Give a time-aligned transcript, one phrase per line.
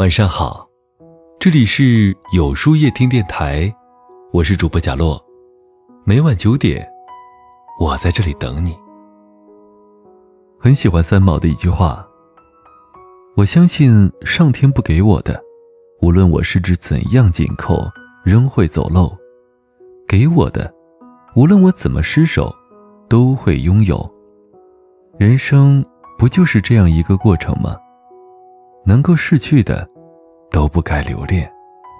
[0.00, 0.66] 晚上好，
[1.38, 3.70] 这里是有书夜听电台，
[4.32, 5.22] 我是主播贾洛，
[6.06, 6.90] 每晚九点，
[7.78, 8.74] 我在这里等你。
[10.58, 12.02] 很喜欢三毛的一句话
[13.36, 15.38] ：“我相信上天不给我的，
[16.00, 17.76] 无论我是指怎样紧扣，
[18.24, 19.14] 仍会走漏；
[20.08, 20.72] 给我的，
[21.36, 22.50] 无论我怎么失手，
[23.06, 24.10] 都会拥有。
[25.18, 25.84] 人生
[26.18, 27.76] 不就是这样一个过程吗？
[28.90, 29.88] 能够逝去的。”
[30.50, 31.48] 都不该留恋，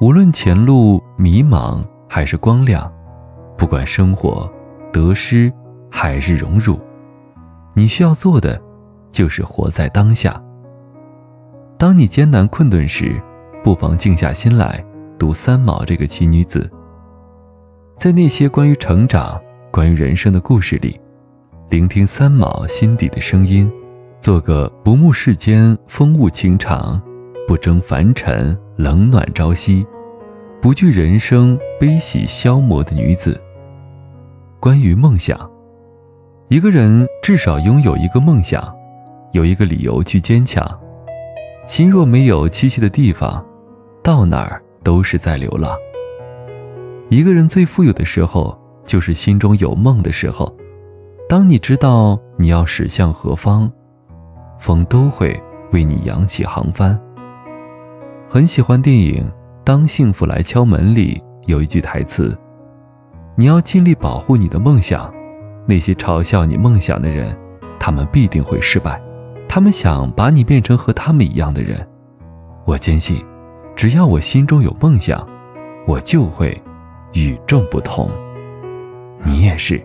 [0.01, 2.93] 无论前路迷茫还是光亮，
[3.57, 4.53] 不管生活
[4.93, 5.53] 得失
[5.89, 6.77] 还是荣辱，
[7.75, 8.61] 你需要做的
[9.13, 10.43] 就是活在当下。
[11.79, 13.23] 当你艰难困顿时，
[13.63, 14.85] 不妨静下心来
[15.16, 16.69] 读三毛这个奇女子。
[17.97, 21.01] 在那些关于成长、关于人生的故事里，
[21.69, 23.71] 聆听三毛心底的声音，
[24.20, 27.01] 做个不慕世间风物情长。
[27.48, 29.85] 不争凡尘冷暖朝夕，
[30.62, 33.40] 不惧人生悲喜消磨的女子。
[34.60, 35.51] 关于梦想，
[36.49, 38.73] 一个人至少拥有一个梦想，
[39.32, 40.65] 有一个理由去坚强。
[41.66, 43.45] 心若没有栖息的地方，
[44.01, 45.77] 到哪儿都是在流浪。
[47.09, 50.55] 一个人最富有的时候，就是心中有梦的时候。
[51.29, 53.68] 当你知道你要驶向何方，
[54.61, 56.97] 风都会为你扬起航帆。
[58.29, 59.25] 很喜欢电影
[59.65, 62.37] 《当幸福来敲门》里有一句台词
[63.35, 65.12] ：“你要尽力保护你的梦想，
[65.67, 67.37] 那些嘲笑你梦想的人，
[67.78, 69.03] 他们必定会失败。
[69.49, 71.84] 他们想把你变成和他们一样的人。
[72.67, 73.25] 我坚信，
[73.75, 75.27] 只要我心中有梦想，
[75.87, 76.62] 我就会
[77.15, 78.11] 与众不同。
[79.25, 79.83] 你也是。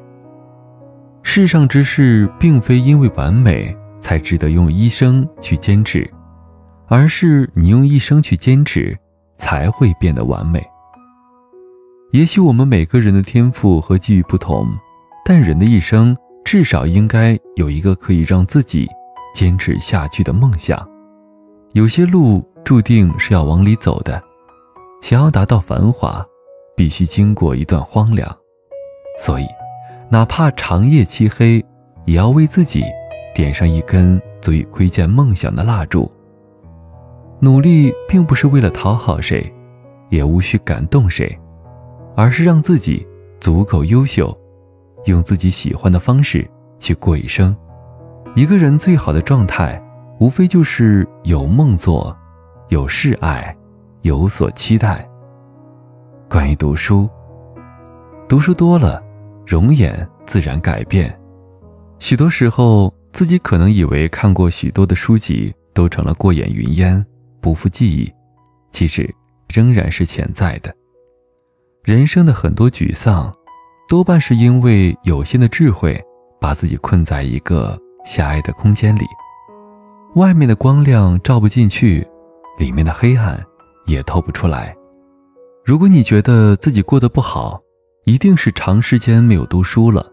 [1.23, 6.07] 世上之事，并非因为完美才值得用一生去坚持。”
[6.87, 8.95] 而是你用一生去坚持，
[9.37, 10.63] 才会变得完美。
[12.11, 14.67] 也许我们每个人的天赋和机遇不同，
[15.25, 18.87] 但人的一生至少应该有一个可以让自己
[19.33, 20.87] 坚持下去的梦想。
[21.73, 24.21] 有些路注定是要往里走的，
[25.01, 26.23] 想要达到繁华，
[26.77, 28.31] 必须经过一段荒凉。
[29.17, 29.47] 所以，
[30.11, 31.65] 哪怕长夜漆黑，
[32.05, 32.83] 也要为自己
[33.35, 36.09] 点上一根足以窥见梦想的蜡烛。
[37.41, 39.53] 努力并不是为了讨好谁，
[40.09, 41.37] 也无需感动谁，
[42.15, 43.05] 而是让自己
[43.41, 44.35] 足够优秀，
[45.03, 47.53] 用自己喜欢的方式去过一生。
[48.35, 49.83] 一个人最好的状态，
[50.21, 52.15] 无非就是有梦做，
[52.69, 53.53] 有事爱，
[54.03, 55.05] 有所期待。
[56.29, 57.09] 关于读书，
[58.29, 59.03] 读书多了，
[59.45, 61.13] 容颜自然改变。
[61.99, 67.03] 许多时候，自己可能以为看过许多的书籍，都成了过眼云烟。
[67.39, 68.11] 不复记忆，
[68.71, 69.09] 其实
[69.47, 70.75] 仍然是潜在的。
[71.81, 73.33] 人生的很多沮丧，
[73.87, 75.97] 多半是因为有限的智慧
[76.41, 79.05] 把自己困在一个狭隘的空间里，
[80.15, 82.05] 外面的光亮照不进去，
[82.59, 83.41] 里面的黑暗
[83.85, 84.75] 也透不出来。
[85.63, 87.61] 如果你觉得自己过得不好，
[88.03, 90.05] 一定是长时间没有读书了。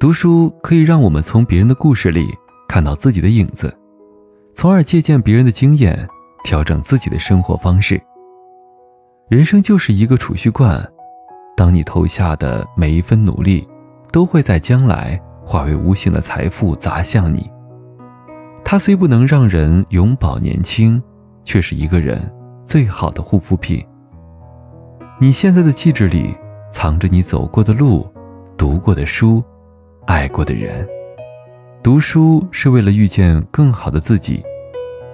[0.00, 2.28] 读书可以让我们从别人的故事里
[2.68, 3.76] 看到自己的影子，
[4.54, 6.08] 从而借鉴别人的经验。
[6.44, 8.00] 调整自己的生活方式。
[9.28, 10.82] 人生就是一个储蓄罐，
[11.56, 13.68] 当你投下的每一分努力，
[14.12, 17.50] 都会在将来化为无形的财富砸向你。
[18.64, 21.02] 它虽不能让人永葆年轻，
[21.42, 22.32] 却是一个人
[22.64, 23.84] 最好的护肤品。
[25.18, 26.34] 你现在的气质里，
[26.72, 28.08] 藏着你走过的路，
[28.56, 29.44] 读过的书，
[30.08, 30.88] 爱过的人。
[31.82, 34.42] 读书是为了遇见更好的自己。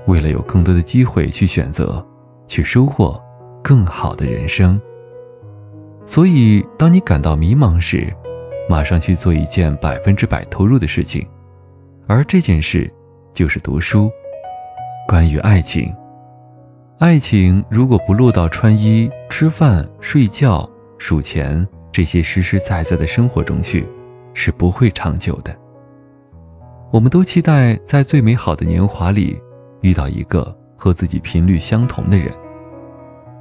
[0.06, 2.06] 为了有更多的机会去选择，
[2.46, 3.20] 去收获
[3.60, 4.80] 更好的人生。
[6.06, 8.14] 所以，当你感到迷茫时，
[8.68, 11.26] 马上去做一件百分之百投入的事情，
[12.06, 12.88] 而这件事
[13.32, 14.08] 就是读书。
[15.08, 15.92] 关于爱情，
[17.00, 23.84] 爱情如果不落到穿衣、吃饭、睡觉、数钱这些实实在在的生活中去，
[24.34, 25.56] 是不会长久的。
[26.92, 29.40] 我们都期待在最美好的年华里。
[29.80, 32.26] 遇到一个和自己频率相同的人，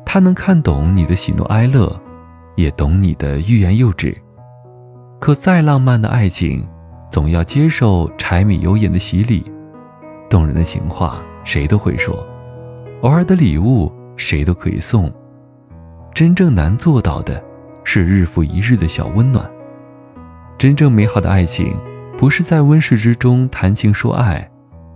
[0.06, 1.98] 他能看懂你的喜怒哀乐，
[2.58, 4.14] 也懂你的欲言又止。
[5.22, 6.68] 可再浪漫的爱情，
[7.10, 9.50] 总要接受柴米油盐的洗礼。
[10.30, 12.14] 动人的情话谁都会说，
[13.04, 15.10] 偶尔的礼物谁都可以送。
[16.14, 17.42] 真正难做到的，
[17.86, 19.50] 是日复一日的小温暖。
[20.58, 21.76] 真正美好的爱情，
[22.18, 24.50] 不是在温室之中谈情说爱。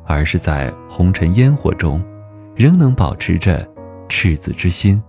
[0.09, 2.01] 而是在红尘烟火中，
[2.55, 3.69] 仍能保持着
[4.07, 5.03] 赤子之心。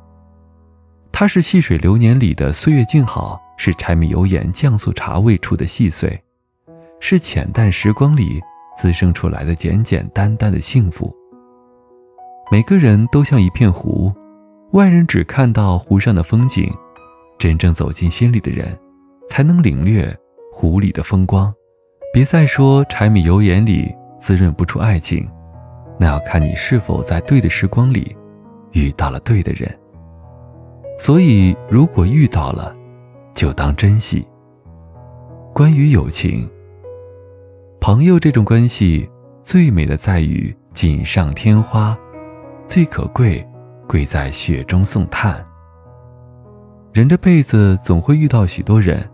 [1.12, 6.20] 它是细水流年里的岁月静好，是柴米油盐酱醋茶味处的细碎，
[6.98, 8.42] 是浅淡时光里
[8.76, 11.14] 滋生出来的简简单单的幸福。
[12.50, 14.12] 每个人都像一片湖，
[14.72, 16.68] 外人只看到湖上的风景，
[17.38, 18.76] 真正走进心里的人，
[19.28, 20.12] 才能领略
[20.58, 21.54] 湖里的风光。
[22.12, 23.94] 别再说柴米油盐里。
[24.18, 25.24] 滋润不出爱情，
[25.96, 28.16] 那要看你是否在对的时光里
[28.72, 29.72] 遇到了对的人。
[30.98, 32.74] 所以，如果遇到了，
[33.32, 34.26] 就当珍惜。
[35.54, 36.50] 关于友情，
[37.80, 39.08] 朋友这种关系
[39.40, 41.96] 最美的在于锦上添花，
[42.66, 43.46] 最可贵
[43.86, 45.46] 贵在雪中送炭。
[46.92, 49.08] 人这辈子总会遇到许多人，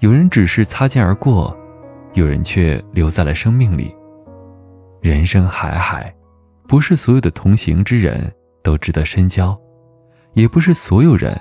[0.00, 1.56] 有人只是擦肩而过，
[2.14, 3.92] 有人却留在了生命里。
[5.00, 6.14] 人生海海，
[6.68, 9.58] 不是所有的同行之人都值得深交，
[10.34, 11.36] 也不是所有人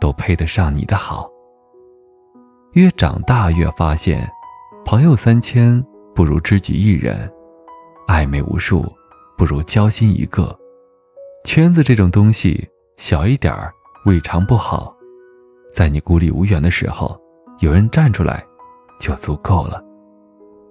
[0.00, 1.30] 都配得上你的好。
[2.72, 4.28] 越长大越发现，
[4.84, 5.80] 朋友三千
[6.12, 7.30] 不如知己一人，
[8.08, 8.84] 暧昧无数
[9.38, 10.56] 不如交心一个。
[11.44, 13.72] 圈子这种东西，小一点儿
[14.06, 14.92] 未尝不好，
[15.72, 17.20] 在你孤立无援的时候，
[17.58, 18.44] 有人站出来，
[19.00, 19.82] 就足够了。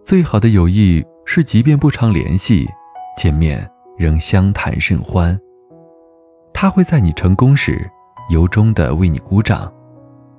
[0.03, 1.03] 最好的友谊。
[1.23, 2.67] 是，即便不常联系，
[3.15, 3.65] 见面
[3.97, 5.39] 仍相谈甚欢。
[6.53, 7.89] 他会在你成功时，
[8.29, 9.71] 由衷的为你鼓掌；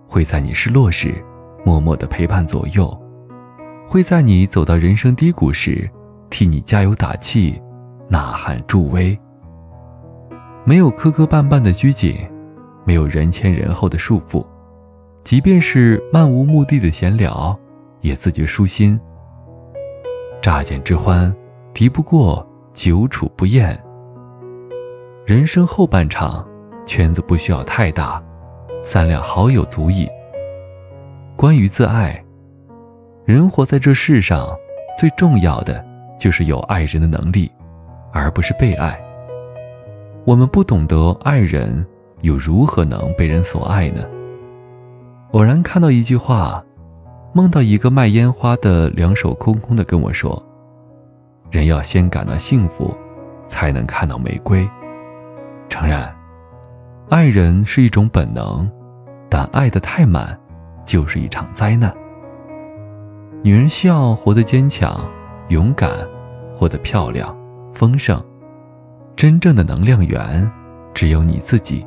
[0.07, 1.15] 会在你失落时，
[1.65, 2.87] 默默的陪伴左右；
[3.89, 5.89] 会在你走到人生低谷时，
[6.29, 7.59] 替你加油打气、
[8.11, 9.19] 呐喊助威。
[10.65, 12.17] 没有磕磕绊绊的拘谨，
[12.85, 14.45] 没有人前人后的束缚，
[15.25, 17.57] 即便是漫无目的的闲聊，
[18.01, 19.01] 也自觉舒心。
[20.41, 21.35] 乍见之欢，
[21.73, 23.81] 敌不过久处不厌。
[25.25, 26.47] 人生后半场，
[26.85, 28.21] 圈子不需要太大，
[28.83, 30.09] 三两好友足矣。
[31.37, 32.23] 关于自爱，
[33.25, 34.49] 人活在这世上，
[34.99, 35.83] 最重要的
[36.19, 37.51] 就是有爱人的能力，
[38.13, 39.01] 而不是被爱。
[40.25, 41.87] 我们不懂得爱人，
[42.23, 44.05] 又如何能被人所爱呢？
[45.33, 46.65] 偶然看到一句话。
[47.35, 50.41] 梦到一个卖烟花的，两手空空的跟我说
[51.51, 52.95] ：“人要先感到幸福，
[53.47, 54.69] 才能看到玫瑰。”
[55.67, 56.15] 诚然，
[57.09, 58.71] 爱人是一种本能，
[59.31, 60.39] 但爱得太满，
[60.85, 61.91] 就是一场灾难。
[63.43, 65.03] 女人需要活得坚强、
[65.49, 65.91] 勇敢，
[66.55, 67.35] 活得漂亮、
[67.73, 68.23] 丰盛。
[69.17, 70.53] 真正的能量源，
[70.93, 71.87] 只有你自己。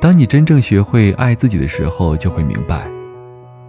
[0.00, 2.88] 当你真正学会爱自己的时候，就会明白。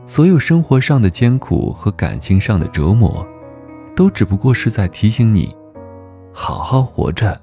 [0.06, 3.26] 所有生活上的艰苦和感情上的折磨，
[3.96, 5.56] 都只不过是在提醒你，
[6.32, 7.40] 好好活着，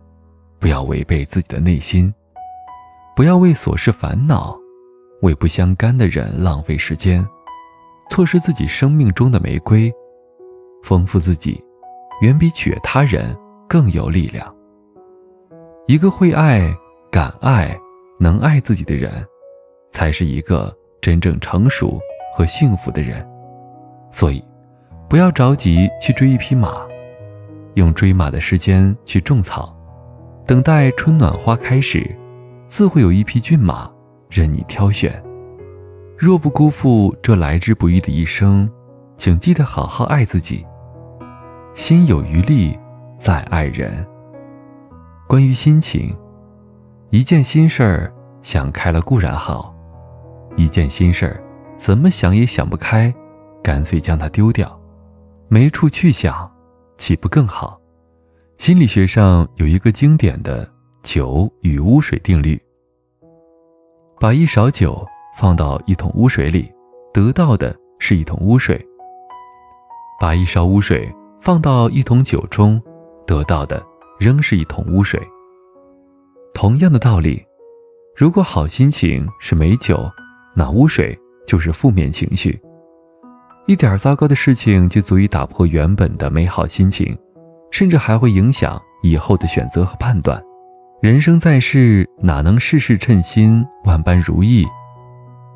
[0.61, 2.13] 不要违背自己的内心，
[3.17, 4.57] 不要为琐事烦恼，
[5.23, 7.27] 为不相干的人浪费时间，
[8.09, 9.93] 错失自己生命中的玫瑰，
[10.85, 11.61] 丰富自己，
[12.23, 13.37] 远比取悦他人
[13.69, 14.53] 更有力量。
[15.89, 16.73] 一个会爱、
[17.11, 17.79] 敢爱、
[18.19, 19.11] 能爱自己的人，
[19.91, 22.01] 才是一个真正成熟。
[22.35, 23.27] 和幸福的人，
[24.11, 24.45] 所以，
[25.09, 26.87] 不要着急去追一匹马，
[27.77, 29.75] 用追马的时间去种草，
[30.45, 32.15] 等待春暖花开时，
[32.69, 33.91] 自会有一匹骏马
[34.29, 35.23] 任你挑选。
[36.19, 38.71] 若不辜负这来之不易的一生，
[39.17, 40.67] 请记得好好爱自己。
[41.73, 42.79] 心有余力
[43.17, 44.07] 再爱人。
[45.27, 46.15] 关于心情，
[47.11, 49.75] 一件心事儿想开了固然好，
[50.57, 51.43] 一件心事儿。
[51.77, 53.15] 怎么想也想不开，
[53.63, 54.81] 干脆将它丢掉，
[55.49, 56.51] 没处去想，
[56.97, 57.79] 岂不更好？
[58.59, 60.69] 心理学上有一个经典的
[61.03, 62.61] 酒与污水定律：
[64.19, 65.07] 把一勺酒
[65.39, 66.73] 放到一桶污水里，
[67.13, 68.77] 得到的是一桶污水；
[70.19, 72.83] 把一勺污水放到一桶酒中，
[73.27, 73.85] 得到的
[74.19, 75.21] 仍是一桶污水。
[76.57, 77.45] 同样的道理，
[78.17, 80.11] 如果好心情是美酒，
[80.55, 81.15] 那污水。
[81.47, 82.61] 就是负面情绪，
[83.67, 87.17] 一点糟糕的事情就足以打破原本的美好心情，
[87.71, 90.43] 甚至还会影响以后的选择和判断。
[91.01, 94.67] 人生在世，哪能事事称心、万般如意？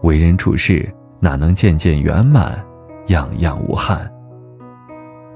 [0.05, 0.89] 为人处事，
[1.19, 2.65] 哪能件件圆满、
[3.07, 4.09] 样样无憾？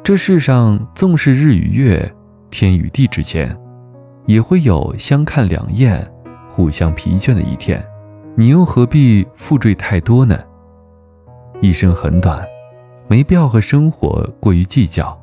[0.04, 2.14] 这世上纵是日与月、
[2.49, 3.59] 天与地之间，
[4.26, 6.11] 也会有相看两厌、
[6.49, 7.85] 互相疲倦的一天。
[8.37, 10.38] 你又何必负坠太多呢？
[11.61, 12.45] 一生很短，
[13.07, 15.16] 没必要和生活过于计较。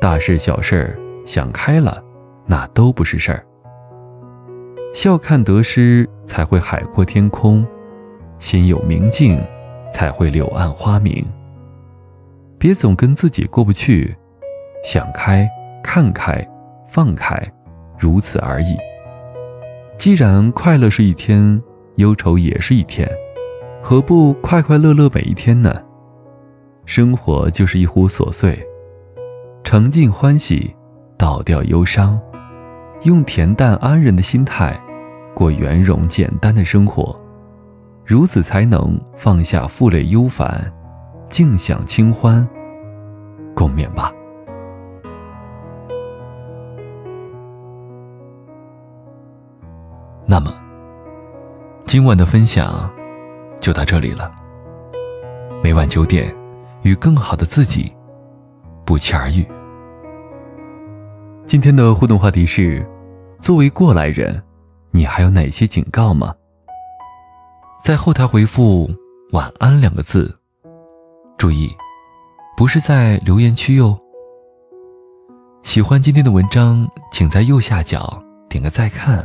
[0.00, 2.02] 大事小事想开了，
[2.46, 3.44] 那都不是事儿。
[4.94, 7.64] 笑看得失，才会海阔天空；
[8.38, 9.42] 心有明镜，
[9.92, 11.24] 才会柳暗花明。
[12.58, 14.16] 别总跟自己过不去，
[14.84, 15.50] 想开、
[15.82, 16.46] 看开、
[16.86, 17.36] 放开，
[17.98, 18.76] 如此而已。
[19.98, 21.62] 既然快乐是一天，
[21.96, 23.08] 忧愁也是一天，
[23.82, 25.82] 何不快快乐乐每一天呢？
[26.84, 28.58] 生活就是一壶琐碎，
[29.64, 30.74] 盛尽欢喜，
[31.16, 32.20] 倒掉忧伤，
[33.02, 34.78] 用恬淡安然的心态
[35.34, 37.18] 过圆融简单的生活，
[38.04, 40.72] 如此才能放下负累忧烦，
[41.28, 42.46] 静享清欢。
[43.54, 44.12] 共勉吧。
[50.28, 50.52] 那么，
[51.84, 52.90] 今晚的分享
[53.60, 54.32] 就到这里了。
[55.62, 56.34] 每晚九点，
[56.82, 57.94] 与更好的自己
[58.84, 59.46] 不期而遇。
[61.44, 62.84] 今天的互动话题是：
[63.40, 64.42] 作为过来人，
[64.90, 66.34] 你还有哪些警告吗？
[67.80, 68.90] 在后台回复
[69.30, 70.36] “晚安”两个字，
[71.38, 71.70] 注意，
[72.56, 73.96] 不是在留言区哟。
[75.62, 79.24] 喜欢今天的文章，请在右下角点个再看。